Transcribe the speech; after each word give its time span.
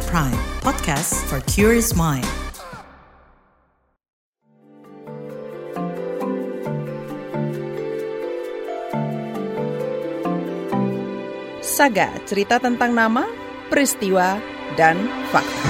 At 0.00 0.08
Prime, 0.08 0.40
podcast 0.64 1.12
for 1.28 1.44
curious 1.44 1.92
mind. 1.92 2.24
Saga, 11.60 12.16
cerita 12.24 12.56
tentang 12.56 12.96
nama, 12.96 13.28
peristiwa, 13.68 14.40
dan 14.80 15.04
fakta. 15.28 15.68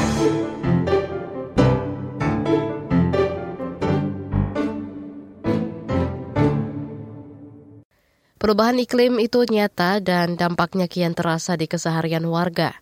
Perubahan 8.38 8.78
iklim 8.78 9.18
itu 9.18 9.42
nyata 9.42 9.98
dan 9.98 10.38
dampaknya 10.38 10.86
kian 10.86 11.18
terasa 11.18 11.58
di 11.58 11.66
keseharian 11.66 12.30
warga. 12.30 12.78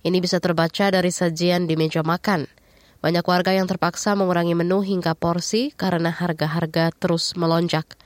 Ini 0.00 0.16
bisa 0.24 0.40
terbaca 0.40 0.88
dari 0.88 1.12
sajian 1.12 1.68
di 1.68 1.76
meja 1.76 2.00
makan. 2.00 2.48
Banyak 3.04 3.24
warga 3.24 3.52
yang 3.52 3.68
terpaksa 3.68 4.16
mengurangi 4.16 4.56
menu 4.56 4.80
hingga 4.80 5.12
porsi 5.12 5.76
karena 5.76 6.08
harga-harga 6.08 6.88
terus 6.96 7.36
melonjak. 7.36 8.00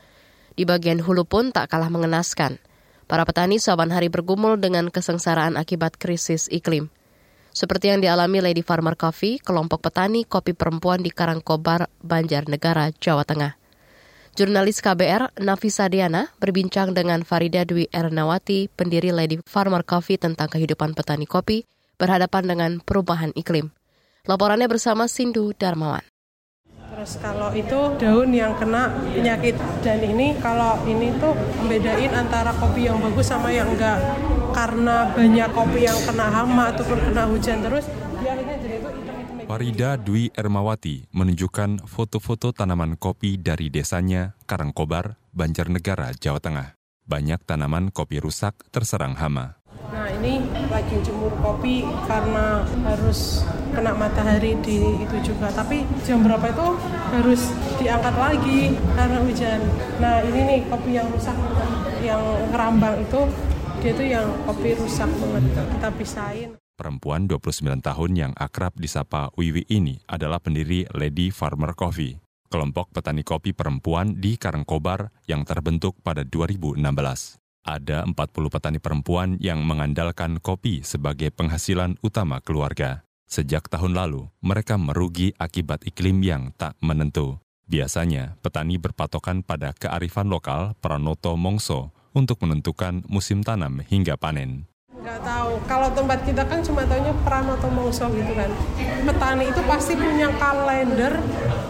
Di 0.59 0.67
bagian 0.67 0.99
hulu 0.99 1.23
pun 1.23 1.55
tak 1.55 1.71
kalah 1.71 1.91
mengenaskan. 1.95 2.59
Para 3.07 3.23
petani 3.23 3.63
saban 3.63 3.95
hari 3.95 4.11
bergumul 4.11 4.59
dengan 4.59 4.91
kesengsaraan 4.91 5.55
akibat 5.55 5.95
krisis 5.95 6.51
iklim. 6.51 6.91
Seperti 7.55 7.95
yang 7.95 8.03
dialami 8.03 8.43
Lady 8.43 8.67
Farmer 8.67 8.99
Coffee, 8.99 9.39
kelompok 9.39 9.87
petani 9.87 10.27
kopi 10.27 10.51
perempuan 10.51 10.99
di 10.99 11.15
Karangkobar, 11.15 11.87
Banjarnegara, 12.03 12.91
Jawa 12.99 13.23
Tengah. 13.23 13.55
Jurnalis 14.35 14.83
KBR 14.83 15.39
Nafisa 15.39 15.87
Diana 15.87 16.35
berbincang 16.43 16.91
dengan 16.91 17.23
Farida 17.23 17.63
Dwi 17.63 17.87
Ernawati, 17.95 18.67
pendiri 18.67 19.15
Lady 19.15 19.39
Farmer 19.47 19.87
Coffee 19.87 20.19
tentang 20.19 20.51
kehidupan 20.51 20.99
petani 20.99 21.31
kopi 21.31 21.63
berhadapan 21.97 22.45
dengan 22.45 22.71
perubahan 22.83 23.31
iklim. 23.37 23.71
Laporannya 24.25 24.67
bersama 24.71 25.05
Sindu 25.05 25.53
Darmawan. 25.53 26.05
Terus 26.95 27.19
kalau 27.19 27.51
itu 27.53 27.81
daun 27.99 28.31
yang 28.31 28.55
kena 28.55 28.89
penyakit 29.13 29.59
dan 29.83 29.99
ini 30.01 30.39
kalau 30.39 30.79
ini 30.87 31.11
tuh 31.19 31.35
membedain 31.61 32.15
antara 32.15 32.55
kopi 32.55 32.87
yang 32.87 33.03
bagus 33.03 33.29
sama 33.29 33.51
yang 33.51 33.67
enggak 33.75 33.99
karena 34.55 35.11
banyak 35.11 35.49
kopi 35.51 35.91
yang 35.91 35.99
kena 36.07 36.31
hama 36.31 36.71
ataupun 36.71 36.99
kena 37.11 37.27
hujan 37.27 37.67
terus 37.67 37.91
dia 38.23 38.39
akhirnya 38.39 38.57
jadi 38.63 38.77
itu 38.79 38.91
Farida 39.45 40.01
Dwi 40.01 40.33
Ermawati 40.33 41.05
menunjukkan 41.13 41.85
foto-foto 41.85 42.57
tanaman 42.57 42.97
kopi 42.97 43.37
dari 43.37 43.69
desanya 43.69 44.33
Karangkobar, 44.49 45.21
Banjarnegara, 45.37 46.17
Jawa 46.17 46.41
Tengah. 46.41 46.69
Banyak 47.05 47.45
tanaman 47.45 47.93
kopi 47.93 48.25
rusak 48.25 48.57
terserang 48.73 49.21
hama. 49.21 49.61
Ini 50.25 50.41
lagi 50.73 50.97
jemur 51.05 51.37
kopi 51.45 51.85
karena 52.09 52.65
harus 52.89 53.45
kena 53.77 53.93
matahari 53.93 54.57
di 54.65 55.05
itu 55.05 55.17
juga. 55.21 55.53
Tapi 55.53 55.85
jam 56.01 56.25
berapa 56.25 56.49
itu 56.49 56.69
harus 57.13 57.53
diangkat 57.77 58.17
lagi 58.17 58.73
karena 58.97 59.21
hujan. 59.21 59.61
Nah 60.01 60.25
ini 60.25 60.41
nih 60.49 60.61
kopi 60.73 60.97
yang 60.97 61.13
rusak, 61.13 61.37
yang 62.01 62.25
ngerambang 62.57 63.05
itu 63.05 63.21
dia 63.85 63.93
tuh 63.93 64.07
yang 64.09 64.27
kopi 64.49 64.73
rusak 64.73 65.13
banget. 65.21 65.45
Kita 65.77 65.89
pisahin. 65.93 66.51
Perempuan 66.73 67.29
29 67.29 67.85
tahun 67.85 68.11
yang 68.17 68.33
akrab 68.33 68.81
disapa 68.81 69.29
Wiwi 69.37 69.69
ini 69.69 70.01
adalah 70.09 70.41
pendiri 70.41 70.89
Lady 70.97 71.29
Farmer 71.29 71.77
Coffee, 71.77 72.17
kelompok 72.49 72.97
petani 72.97 73.21
kopi 73.23 73.53
perempuan 73.53 74.17
di 74.17 74.41
Karangkobar 74.41 75.13
yang 75.29 75.45
terbentuk 75.45 76.01
pada 76.01 76.25
2016. 76.25 77.44
Ada 77.65 78.05
40 78.05 78.15
petani 78.53 78.77
perempuan 78.77 79.41
yang 79.41 79.65
mengandalkan 79.65 80.37
kopi 80.37 80.85
sebagai 80.85 81.33
penghasilan 81.33 81.97
utama 82.05 82.45
keluarga. 82.45 83.09
Sejak 83.25 83.73
tahun 83.73 83.97
lalu, 83.97 84.29
mereka 84.45 84.77
merugi 84.77 85.33
akibat 85.41 85.89
iklim 85.89 86.21
yang 86.21 86.53
tak 86.61 86.77
menentu. 86.85 87.41
Biasanya, 87.65 88.37
petani 88.45 88.77
berpatokan 88.77 89.41
pada 89.41 89.73
kearifan 89.73 90.29
lokal 90.29 90.77
Pranoto 90.77 91.41
Mongso 91.41 91.97
untuk 92.13 92.45
menentukan 92.45 93.01
musim 93.09 93.41
tanam 93.41 93.81
hingga 93.81 94.21
panen. 94.21 94.69
Nggak 95.05 95.21
tahu. 95.21 95.53
Kalau 95.69 95.93
tempat 95.93 96.25
kita 96.25 96.49
kan 96.49 96.65
cuma 96.65 96.81
taunya 96.89 97.13
Mongso 97.69 98.09
gitu 98.09 98.33
kan. 98.33 98.49
Petani 99.05 99.53
itu 99.53 99.61
pasti 99.69 99.93
punya 100.01 100.33
kalender, 100.41 101.21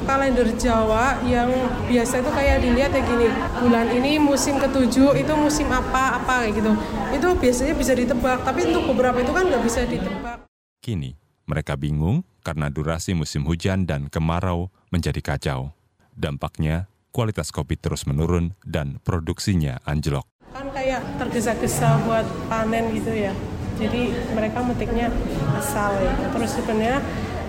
kalender 0.06 0.54
Jawa 0.54 1.18
yang 1.26 1.50
biasa 1.90 2.22
itu 2.22 2.30
kayak 2.30 2.62
dilihat 2.62 2.94
ya 2.94 3.02
gini. 3.02 3.26
Bulan 3.58 3.90
ini 3.90 4.22
musim 4.22 4.62
ketujuh 4.62 5.18
itu 5.18 5.32
musim 5.34 5.66
apa 5.74 6.22
apa 6.22 6.46
kayak 6.46 6.62
gitu. 6.62 6.72
Itu 7.10 7.28
biasanya 7.34 7.74
bisa 7.74 7.98
ditebak. 7.98 8.46
Tapi 8.46 8.70
untuk 8.70 8.94
beberapa 8.94 9.18
itu 9.18 9.34
kan 9.34 9.50
nggak 9.50 9.62
bisa 9.66 9.82
ditebak. 9.82 10.46
Kini 10.78 11.18
mereka 11.50 11.74
bingung 11.74 12.22
karena 12.46 12.70
durasi 12.70 13.18
musim 13.18 13.42
hujan 13.50 13.82
dan 13.82 14.06
kemarau 14.06 14.70
menjadi 14.94 15.18
kacau. 15.18 15.74
Dampaknya 16.14 16.86
kualitas 17.10 17.50
kopi 17.50 17.74
terus 17.74 18.06
menurun 18.06 18.54
dan 18.62 19.02
produksinya 19.02 19.82
anjlok 19.82 20.22
kan 20.54 20.70
kayak 20.70 21.02
tergesa-gesa 21.18 21.98
buat 22.06 22.22
panen 22.46 22.94
gitu 22.94 23.10
ya. 23.10 23.34
Jadi 23.74 24.14
mereka 24.38 24.62
metiknya 24.62 25.10
asal 25.58 25.98
ya. 25.98 26.14
Terus 26.30 26.50
sebenarnya 26.54 27.02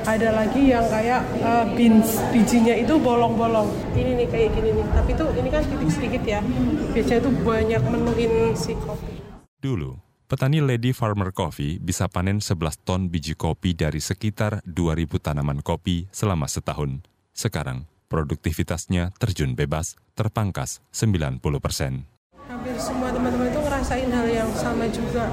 ada 0.10 0.30
lagi 0.34 0.74
yang 0.74 0.90
kayak 0.90 1.22
uh, 1.46 1.70
beans 1.78 2.18
bijinya 2.34 2.74
itu 2.74 2.98
bolong-bolong. 2.98 3.70
Ini 3.94 4.26
nih 4.26 4.28
kayak 4.34 4.50
gini 4.58 4.70
nih. 4.82 4.86
Tapi 4.90 5.12
tuh 5.14 5.30
ini 5.38 5.54
kan 5.54 5.62
titik 5.62 5.94
sedikit 5.94 6.24
ya. 6.26 6.42
Biasanya 6.98 7.22
tuh 7.30 7.34
banyak 7.46 7.82
menuin 7.86 8.58
si 8.58 8.74
kopi. 8.74 9.22
Dulu 9.62 10.02
Petani 10.26 10.58
Lady 10.66 10.90
Farmer 10.90 11.30
Coffee 11.30 11.78
bisa 11.78 12.10
panen 12.10 12.42
11 12.42 12.58
ton 12.82 13.14
biji 13.14 13.38
kopi 13.38 13.78
dari 13.78 14.02
sekitar 14.02 14.66
2.000 14.66 15.22
tanaman 15.22 15.62
kopi 15.62 16.10
selama 16.10 16.50
setahun. 16.50 17.06
Sekarang, 17.38 17.86
produktivitasnya 18.10 19.14
terjun 19.22 19.54
bebas, 19.54 19.94
terpangkas 20.18 20.82
90 20.90 21.38
persen 21.62 22.15
semua 22.78 23.10
teman-teman 23.12 23.48
itu 23.50 23.60
ngerasain 23.60 24.10
hal 24.12 24.28
yang 24.28 24.50
sama 24.56 24.86
juga. 24.92 25.32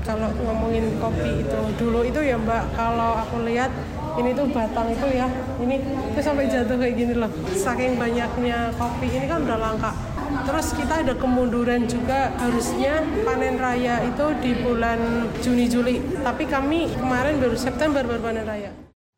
Kalau 0.00 0.32
ngomongin 0.42 0.96
kopi 0.98 1.44
itu 1.44 1.60
dulu 1.76 2.02
itu 2.02 2.20
ya 2.24 2.34
mbak 2.40 2.72
kalau 2.72 3.20
aku 3.20 3.44
lihat 3.46 3.68
ini 4.18 4.34
tuh 4.34 4.48
batang 4.50 4.90
itu 4.90 5.06
ya 5.12 5.28
ini 5.62 5.78
itu 5.84 6.20
sampai 6.24 6.50
jatuh 6.50 6.76
kayak 6.80 6.94
gini 6.98 7.14
loh. 7.14 7.30
Saking 7.54 8.00
banyaknya 8.00 8.74
kopi 8.74 9.06
ini 9.06 9.26
kan 9.28 9.44
udah 9.44 9.58
langka. 9.60 9.92
Terus 10.46 10.72
kita 10.74 11.02
ada 11.02 11.14
kemunduran 11.18 11.90
juga 11.90 12.30
harusnya 12.38 13.02
panen 13.26 13.58
raya 13.58 14.02
itu 14.06 14.26
di 14.40 14.52
bulan 14.62 15.30
Juni 15.42 15.66
Juli. 15.66 16.00
Tapi 16.22 16.46
kami 16.46 16.90
kemarin 16.96 17.38
baru 17.38 17.56
September 17.58 18.02
baru 18.06 18.20
panen 18.22 18.46
raya. 18.46 18.70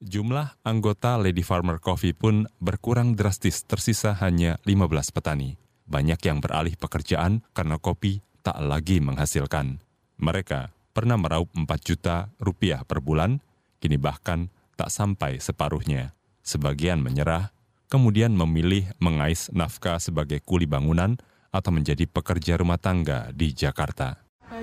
Jumlah 0.02 0.58
anggota 0.66 1.14
Lady 1.14 1.46
Farmer 1.46 1.78
Coffee 1.78 2.10
pun 2.10 2.50
berkurang 2.58 3.14
drastis 3.14 3.62
tersisa 3.62 4.18
hanya 4.18 4.58
15 4.66 5.14
petani. 5.14 5.62
Banyak 5.92 6.24
yang 6.24 6.40
beralih 6.40 6.72
pekerjaan 6.80 7.44
karena 7.52 7.76
kopi 7.76 8.24
tak 8.40 8.56
lagi 8.64 9.04
menghasilkan. 9.04 9.76
Mereka 10.16 10.72
pernah 10.96 11.20
meraup 11.20 11.52
4 11.52 11.68
juta 11.84 12.32
rupiah 12.40 12.80
per 12.88 13.04
bulan, 13.04 13.44
kini 13.76 14.00
bahkan 14.00 14.48
tak 14.72 14.88
sampai 14.88 15.36
separuhnya. 15.36 16.16
Sebagian 16.40 17.04
menyerah, 17.04 17.52
kemudian 17.92 18.32
memilih 18.32 18.88
mengais 19.04 19.52
nafkah 19.52 20.00
sebagai 20.00 20.40
kuli 20.40 20.64
bangunan 20.64 21.20
atau 21.52 21.68
menjadi 21.68 22.08
pekerja 22.08 22.56
rumah 22.56 22.80
tangga 22.80 23.28
di 23.36 23.52
Jakarta 23.52 24.21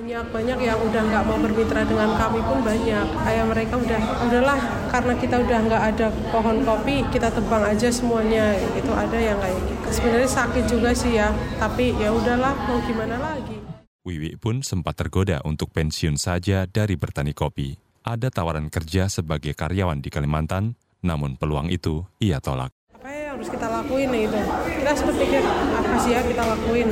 banyak-banyak 0.10 0.60
yang 0.66 0.80
udah 0.90 1.06
nggak 1.06 1.22
mau 1.22 1.38
bermitra 1.38 1.86
dengan 1.86 2.18
kami 2.18 2.42
pun 2.42 2.66
banyak 2.66 3.06
kayak 3.30 3.46
mereka 3.46 3.78
udah 3.78 4.02
udahlah 4.26 4.60
karena 4.90 5.14
kita 5.22 5.36
udah 5.38 5.60
nggak 5.70 5.84
ada 5.86 6.08
pohon 6.34 6.66
kopi 6.66 7.06
kita 7.14 7.30
tebang 7.30 7.62
aja 7.62 7.94
semuanya 7.94 8.58
itu 8.74 8.90
ada 8.90 9.14
yang 9.14 9.38
kayak 9.38 9.62
gitu 9.70 9.86
sebenarnya 9.94 10.30
sakit 10.34 10.66
juga 10.66 10.98
sih 10.98 11.14
ya 11.14 11.30
tapi 11.62 11.94
ya 11.94 12.10
udahlah 12.10 12.58
mau 12.58 12.82
gimana 12.90 13.22
lagi 13.22 13.62
Wiwi 14.02 14.42
pun 14.42 14.66
sempat 14.66 14.98
tergoda 14.98 15.46
untuk 15.46 15.70
pensiun 15.78 16.18
saja 16.18 16.66
dari 16.66 16.98
bertani 16.98 17.38
kopi. 17.38 17.78
Ada 18.02 18.34
tawaran 18.34 18.74
kerja 18.74 19.12
sebagai 19.12 19.54
karyawan 19.54 20.02
di 20.02 20.10
Kalimantan, 20.10 20.74
namun 21.06 21.38
peluang 21.38 21.70
itu 21.70 22.08
ia 22.18 22.42
tolak. 22.42 22.74
Apa 22.96 23.12
yang 23.12 23.38
harus 23.38 23.52
kita 23.52 23.68
lakuin 23.70 24.10
itu? 24.16 24.40
Kita 24.66 24.92
sempat 24.98 25.16
pikir 25.20 25.44
apa 25.46 25.96
sih 26.02 26.12
ya 26.16 26.26
kita 26.26 26.44
lakuin. 26.48 26.90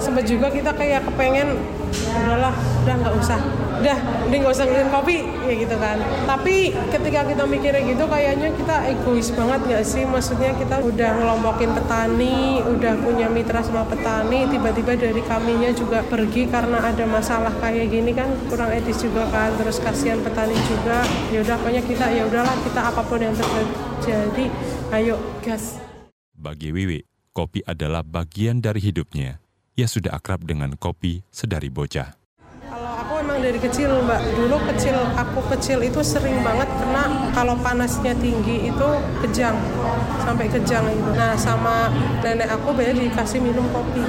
Sempat 0.00 0.24
juga 0.24 0.48
kita 0.48 0.70
kayak 0.72 1.04
kepengen 1.12 1.79
udahlah 1.90 2.54
udah 2.84 2.94
nggak 3.00 3.14
usah. 3.18 3.40
Udah 3.80 3.98
ini 4.28 4.34
nggak 4.44 4.52
usah 4.52 4.64
ngelirin 4.68 4.90
kopi 4.92 5.18
ya 5.48 5.54
gitu 5.56 5.76
kan. 5.80 5.96
Tapi 6.28 6.76
ketika 6.92 7.20
kita 7.24 7.42
mikirnya 7.48 7.82
gitu 7.84 8.04
kayaknya 8.06 8.48
kita 8.54 8.76
egois 8.92 9.28
banget 9.32 9.60
nggak 9.66 9.84
sih? 9.84 10.04
Maksudnya 10.04 10.52
kita 10.56 10.84
udah 10.84 11.10
ngelompokin 11.16 11.72
petani 11.72 12.60
udah 12.60 12.94
punya 13.00 13.26
mitra 13.32 13.64
sama 13.64 13.88
petani 13.88 14.46
tiba-tiba 14.52 14.96
dari 15.00 15.22
kaminya 15.24 15.70
juga 15.72 16.04
pergi 16.04 16.46
karena 16.48 16.84
ada 16.84 17.04
masalah 17.08 17.52
kayak 17.58 17.88
gini 17.88 18.12
kan 18.12 18.28
kurang 18.52 18.70
etis 18.70 19.00
juga 19.00 19.24
kan. 19.32 19.56
Terus 19.56 19.80
kasihan 19.80 20.20
petani 20.20 20.56
juga. 20.68 21.02
Ya 21.32 21.40
udah 21.40 21.56
pokoknya 21.60 21.82
kita 21.86 22.06
ya 22.12 22.22
udahlah 22.28 22.56
kita 22.62 22.80
apa 22.84 23.02
pun 23.06 23.20
yang 23.22 23.34
terjadi 23.34 24.44
ayo 24.92 25.16
gas. 25.40 25.80
Bagi 26.36 26.72
Wiwi 26.72 27.04
kopi 27.30 27.64
adalah 27.64 28.04
bagian 28.04 28.58
dari 28.60 28.80
hidupnya 28.80 29.38
ia 29.78 29.86
sudah 29.86 30.16
akrab 30.16 30.42
dengan 30.42 30.74
kopi 30.74 31.22
sedari 31.30 31.70
bocah. 31.70 32.16
Kalau 32.70 32.92
aku 33.02 33.12
emang 33.22 33.38
dari 33.42 33.58
kecil 33.58 33.90
mbak. 34.06 34.22
Dulu 34.34 34.56
kecil 34.70 34.96
aku 35.14 35.40
kecil 35.56 35.78
itu 35.82 36.00
sering 36.06 36.42
banget 36.46 36.70
kena 36.70 37.30
kalau 37.34 37.58
panasnya 37.58 38.14
tinggi 38.18 38.70
itu 38.70 38.88
kejang 39.26 39.58
sampai 40.22 40.46
kejang 40.46 40.86
itu. 40.90 41.10
Nah 41.14 41.34
sama 41.34 41.90
nenek 42.22 42.46
aku 42.50 42.74
biasa 42.74 42.94
dikasih 42.94 43.40
minum 43.42 43.66
kopi 43.74 44.02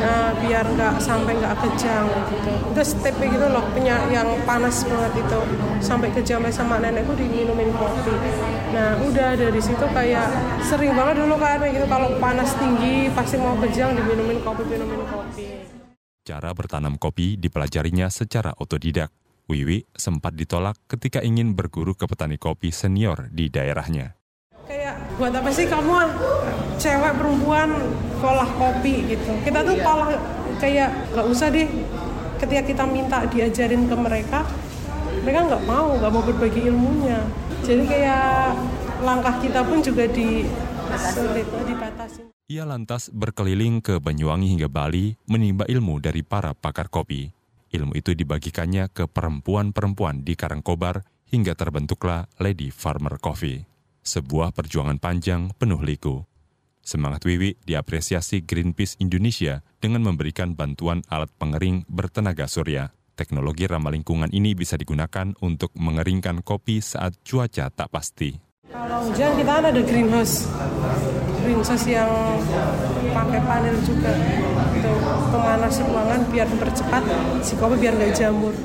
nah 0.00 0.32
biar 0.40 0.64
nggak 0.64 0.96
sampai 0.98 1.36
nggak 1.36 1.54
kejang 1.60 2.08
gitu. 2.08 2.52
Itu 2.72 2.82
stepnya 2.82 3.26
gitu 3.28 3.46
loh 3.52 3.64
punya 3.70 4.00
yang 4.08 4.28
panas 4.48 4.82
banget 4.88 5.20
itu. 5.20 5.40
Sampai 5.84 6.08
kejang 6.10 6.40
sama 6.48 6.80
nenekku 6.80 7.12
diminumin 7.12 7.68
kopi. 7.76 8.12
Nah 8.72 8.96
udah 9.04 9.36
dari 9.36 9.60
situ 9.60 9.84
kayak 9.92 10.28
sering 10.64 10.96
banget 10.96 11.20
dulu 11.20 11.36
kan 11.36 11.60
gitu. 11.68 11.84
Kalau 11.84 12.16
panas 12.16 12.56
tinggi 12.56 13.12
pasti 13.12 13.36
mau 13.36 13.54
kejang 13.60 13.92
diminumin 13.94 14.40
kopi 14.40 14.62
minumin 14.64 15.04
kopi. 15.06 15.46
Cara 16.24 16.52
bertanam 16.56 16.96
kopi 16.96 17.36
dipelajarinya 17.36 18.08
secara 18.08 18.56
otodidak. 18.56 19.12
Wiwi 19.50 19.82
sempat 19.98 20.38
ditolak 20.38 20.78
ketika 20.86 21.26
ingin 21.26 21.58
berguru 21.58 21.98
ke 21.98 22.06
petani 22.06 22.38
kopi 22.38 22.70
senior 22.70 23.26
di 23.34 23.50
daerahnya. 23.50 24.14
Kayak 24.70 25.02
buat 25.18 25.34
apa 25.34 25.50
sih 25.50 25.66
kamu 25.66 25.90
cewek 26.80 27.12
perempuan 27.20 27.76
kolah 28.24 28.48
kopi 28.56 29.12
gitu. 29.12 29.32
Kita 29.44 29.60
tuh 29.60 29.76
kolah 29.84 30.16
kayak 30.56 31.12
nggak 31.12 31.26
usah 31.28 31.52
deh 31.52 31.68
ketika 32.40 32.62
kita 32.64 32.84
minta 32.88 33.20
diajarin 33.28 33.84
ke 33.84 33.96
mereka, 34.00 34.48
mereka 35.20 35.40
nggak 35.52 35.64
mau, 35.68 35.92
nggak 36.00 36.12
mau 36.12 36.22
berbagi 36.24 36.72
ilmunya. 36.72 37.20
Jadi 37.60 37.84
kayak 37.84 38.56
langkah 39.04 39.36
kita 39.44 39.60
pun 39.60 39.84
juga 39.84 40.08
di 40.08 40.48
sulit 40.96 41.44
dibatasi. 41.68 42.32
Ia 42.50 42.66
lantas 42.66 43.14
berkeliling 43.14 43.78
ke 43.78 44.02
Banyuwangi 44.02 44.50
hingga 44.50 44.66
Bali 44.66 45.14
menimba 45.30 45.68
ilmu 45.70 46.02
dari 46.02 46.26
para 46.26 46.50
pakar 46.50 46.90
kopi. 46.90 47.30
Ilmu 47.70 47.94
itu 47.94 48.10
dibagikannya 48.10 48.90
ke 48.90 49.06
perempuan-perempuan 49.06 50.26
di 50.26 50.34
Karangkobar 50.34 51.06
hingga 51.30 51.54
terbentuklah 51.54 52.26
Lady 52.42 52.74
Farmer 52.74 53.22
Coffee. 53.22 53.62
Sebuah 54.02 54.50
perjuangan 54.50 54.98
panjang 54.98 55.54
penuh 55.54 55.78
liku. 55.78 56.29
Semangat 56.80 57.28
Wiwi 57.28 57.60
diapresiasi 57.62 58.42
Greenpeace 58.42 58.96
Indonesia 58.98 59.60
dengan 59.78 60.02
memberikan 60.02 60.56
bantuan 60.56 61.04
alat 61.12 61.28
pengering 61.36 61.84
bertenaga 61.86 62.48
surya. 62.48 62.90
Teknologi 63.14 63.68
ramah 63.68 63.92
lingkungan 63.92 64.32
ini 64.32 64.56
bisa 64.56 64.80
digunakan 64.80 65.36
untuk 65.44 65.76
mengeringkan 65.76 66.40
kopi 66.40 66.80
saat 66.80 67.20
cuaca 67.20 67.68
tak 67.68 67.92
pasti. 67.92 68.32
Kalau 68.70 69.12
hujan 69.12 69.36
kita 69.36 69.52
ada 69.60 69.82
greenhouse, 69.82 70.48
greenhouse 71.44 71.84
yang 71.84 72.08
pakai 73.12 73.40
panel 73.44 73.76
juga, 73.84 74.14
itu 74.72 74.92
pemanas 75.28 75.74
ruangan 75.84 76.20
biar 76.32 76.46
mempercepat 76.48 77.02
si 77.44 77.54
kopi 77.60 77.76
biar 77.76 77.94
nggak 77.98 78.12
jamur. 78.16 78.56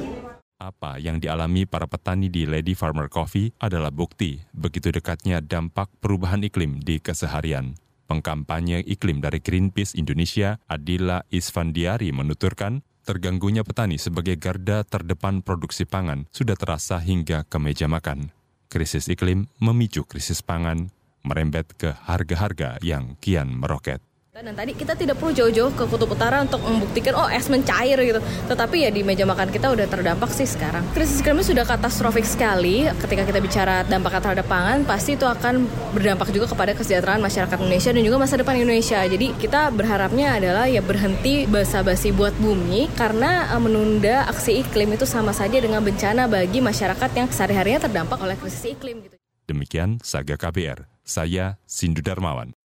Apa 0.55 1.03
yang 1.03 1.19
dialami 1.19 1.67
para 1.67 1.83
petani 1.83 2.31
di 2.31 2.47
Lady 2.47 2.79
Farmer 2.79 3.11
Coffee 3.11 3.51
adalah 3.59 3.91
bukti 3.91 4.39
begitu 4.55 4.87
dekatnya 4.87 5.43
dampak 5.43 5.91
perubahan 5.99 6.47
iklim 6.47 6.79
di 6.79 7.03
keseharian. 7.03 7.75
Pengkampanye 8.05 8.85
iklim 8.85 9.21
dari 9.21 9.41
Greenpeace 9.41 9.97
Indonesia, 9.97 10.61
Adila 10.69 11.25
Isfandiari 11.33 12.13
menuturkan, 12.13 12.85
terganggunya 13.05 13.65
petani 13.65 13.97
sebagai 13.97 14.37
garda 14.37 14.85
terdepan 14.85 15.45
produksi 15.45 15.85
pangan 15.85 16.25
sudah 16.33 16.57
terasa 16.57 16.97
hingga 17.01 17.45
ke 17.45 17.57
meja 17.61 17.85
makan 17.85 18.33
krisis 18.75 19.07
iklim 19.07 19.47
memicu 19.63 20.03
krisis 20.03 20.43
pangan, 20.43 20.91
merembet 21.23 21.71
ke 21.79 21.95
harga-harga 21.95 22.75
yang 22.83 23.15
kian 23.23 23.55
meroket. 23.55 24.03
Dan 24.35 24.51
tadi 24.51 24.75
kita 24.75 24.99
tidak 24.99 25.15
perlu 25.15 25.31
jauh-jauh 25.31 25.71
ke 25.79 25.87
kutub 25.87 26.11
utara 26.11 26.43
untuk 26.43 26.59
membuktikan 26.59 27.15
oh 27.15 27.31
es 27.31 27.47
mencair 27.47 27.95
gitu. 28.03 28.19
Tetapi 28.51 28.83
ya 28.83 28.91
di 28.91 28.99
meja 28.99 29.23
makan 29.23 29.47
kita 29.47 29.71
udah 29.71 29.87
terdampak 29.87 30.27
sih 30.35 30.43
sekarang. 30.43 30.83
Krisis 30.91 31.23
iklimnya 31.23 31.47
sudah 31.47 31.63
katastrofik 31.63 32.27
sekali. 32.27 32.83
Ketika 32.99 33.23
kita 33.23 33.39
bicara 33.39 33.87
dampak 33.87 34.19
terhadap 34.19 34.43
pangan, 34.43 34.83
pasti 34.83 35.15
itu 35.15 35.23
akan 35.23 35.63
berdampak 35.95 36.35
juga 36.35 36.51
kepada 36.51 36.75
kesejahteraan 36.75 37.23
masyarakat 37.23 37.55
Indonesia 37.63 37.95
dan 37.95 38.03
juga 38.03 38.17
masa 38.19 38.35
depan 38.35 38.59
Indonesia. 38.59 38.99
Jadi 39.07 39.27
kita 39.39 39.71
berharapnya 39.71 40.35
adalah 40.35 40.67
ya 40.67 40.83
berhenti 40.83 41.47
basa-basi 41.47 42.11
buat 42.11 42.35
bumi 42.35 42.91
karena 42.91 43.55
eh, 43.55 43.61
menunda 43.63 44.27
aksi 44.27 44.67
iklim 44.67 44.99
itu 44.99 45.07
sama 45.07 45.31
saja 45.31 45.63
dengan 45.63 45.79
bencana 45.79 46.27
bagi 46.27 46.59
masyarakat 46.59 47.09
yang 47.15 47.31
sehari-harinya 47.31 47.87
terdampak 47.87 48.19
oleh 48.19 48.35
krisis 48.35 48.67
iklim 48.67 48.99
gitu. 48.99 49.15
Demikian 49.47 50.03
Saga 50.03 50.35
KBR. 50.35 50.91
Saya 51.07 51.55
Sindu 51.63 52.03
Darmawan. 52.03 52.64